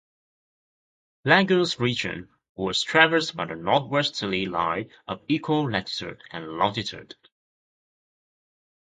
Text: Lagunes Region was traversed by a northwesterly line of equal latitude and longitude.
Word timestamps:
Lagunes 1.27 1.79
Region 1.79 2.27
was 2.55 2.81
traversed 2.81 3.35
by 3.37 3.43
a 3.47 3.55
northwesterly 3.55 4.47
line 4.47 4.89
of 5.07 5.21
equal 5.27 5.69
latitude 5.69 6.19
and 6.31 6.53
longitude. 6.57 7.13